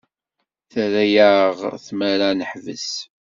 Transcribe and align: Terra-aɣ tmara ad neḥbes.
Terra-aɣ 0.71 1.55
tmara 1.85 2.27
ad 2.31 2.35
neḥbes. 2.37 2.89